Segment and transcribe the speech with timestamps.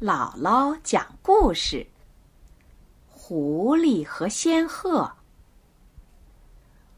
[0.00, 1.86] 姥姥讲故事：
[3.08, 5.10] 狐狸和仙鹤。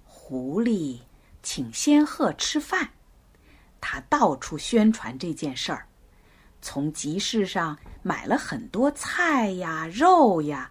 [0.07, 1.01] 狐狸
[1.43, 2.89] 请仙鹤吃饭，
[3.83, 5.87] 他到处宣传这件事儿，
[6.63, 10.71] 从集市上买了很多菜呀、肉呀，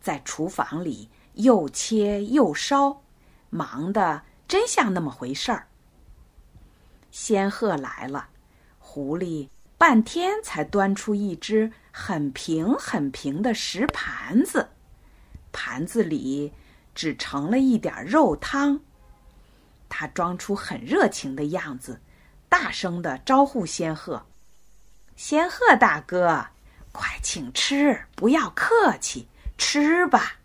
[0.00, 3.02] 在厨房里又切又烧，
[3.50, 5.68] 忙得真像那么回事儿。
[7.10, 8.30] 仙鹤来了，
[8.78, 9.50] 狐狸。
[9.78, 14.70] 半天才端出一只很平很平的石盘子，
[15.52, 16.52] 盘子里
[16.96, 18.80] 只盛了一点肉汤。
[19.88, 22.00] 他装出很热情的样子，
[22.48, 24.26] 大声的招呼仙鹤
[25.14, 26.44] ：“仙鹤大哥，
[26.90, 30.40] 快请吃，不要客气，吃吧。”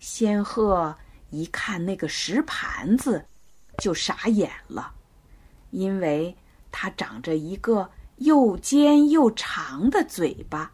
[0.00, 0.98] 仙鹤
[1.30, 3.24] 一看那个石盘子，
[3.78, 4.92] 就傻眼了，
[5.70, 6.36] 因为。
[6.76, 10.72] 它长着一个又尖又长的嘴巴，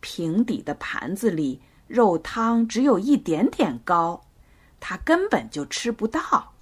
[0.00, 4.26] 平底的盘子里肉汤只有一点点高，
[4.80, 6.52] 它根本就吃不到，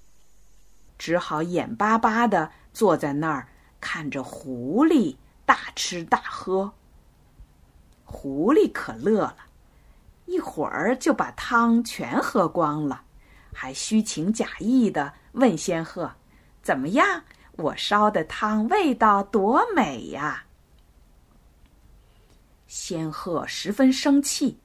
[0.99, 3.47] 只好眼巴巴的坐在那儿
[3.81, 6.71] 看着狐狸大吃大喝。
[8.05, 9.37] 狐狸可乐了，
[10.27, 13.01] 一会儿就把汤全喝光了，
[13.51, 16.11] 还虚情假意的问仙鹤
[16.61, 17.23] ：“怎么样？”
[17.57, 20.45] 我烧的汤味道多美呀！
[22.67, 24.59] 仙鹤十分生气，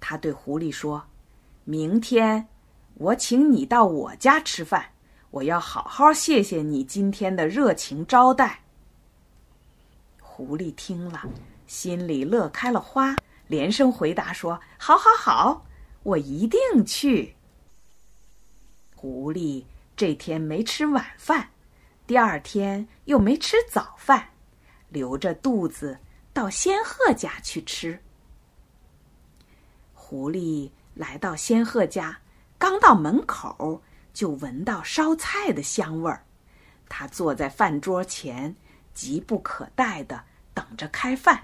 [0.00, 1.06] 他对狐狸说
[1.64, 2.48] ：“明天
[2.94, 4.92] 我请你到我家吃饭，
[5.30, 8.64] 我要好好谢谢你今天的热情招待。”
[10.20, 11.22] 狐狸听了，
[11.66, 15.64] 心里乐开了花，连声回答说：“好，好，好，
[16.02, 17.34] 我一定去。”
[18.94, 19.64] 狐狸
[19.96, 21.50] 这天没吃晚饭。
[22.06, 24.28] 第二天又没吃早饭，
[24.90, 25.98] 留着肚子
[26.32, 28.00] 到仙鹤家去吃。
[29.92, 32.20] 狐狸来到仙鹤家，
[32.58, 33.82] 刚到门口
[34.14, 36.24] 就闻到烧菜的香味儿。
[36.88, 38.54] 他坐在饭桌前，
[38.94, 40.22] 急不可待的
[40.54, 41.42] 等着开饭。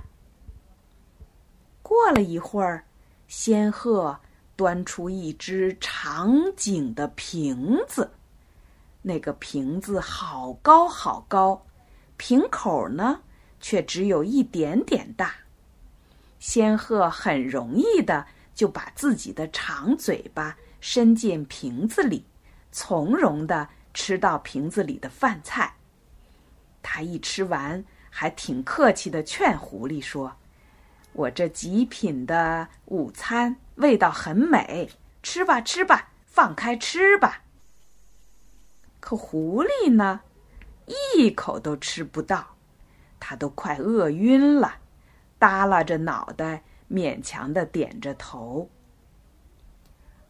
[1.83, 2.85] 过了一会儿，
[3.27, 4.17] 仙鹤
[4.55, 8.13] 端出一只长颈的瓶子。
[9.03, 11.67] 那个瓶子好高好高，
[12.17, 13.21] 瓶口呢
[13.61, 15.35] 却只有一点点大。
[16.39, 22.25] 仙鹤很容易的就把自己的长嘴巴伸进瓶子里，
[22.71, 25.75] 从容的吃到瓶子里的饭菜。
[26.83, 30.37] 他一吃完，还挺客气的劝狐狸说
[31.13, 34.91] ：“我这极品的午餐味道很美，
[35.23, 37.42] 吃吧吃吧，放开吃吧。”
[39.03, 40.21] 可狐狸呢，
[40.87, 42.55] 一口都吃不到，
[43.19, 44.77] 它都快饿晕了，
[45.41, 48.71] 耷拉着脑袋，勉强的点着头。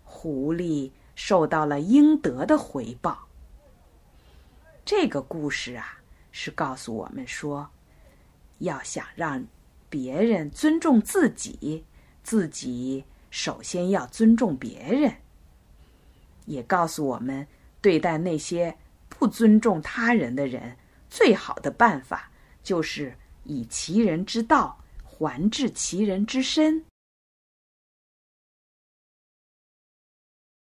[0.05, 3.29] 狐狸受到了应得的回报。
[4.87, 5.99] 这个故事啊，
[6.31, 7.69] 是告诉我们说，
[8.61, 9.45] 要想让
[9.91, 11.85] 别人尊重自己，
[12.23, 15.17] 自己首先要尊重别人。
[16.47, 17.47] 也告诉我们。
[17.83, 18.75] 对待那些
[19.09, 20.79] 不尊重他人的人，
[21.11, 22.31] 最好的办法
[22.63, 26.85] 就是以其人之道还治其人之身。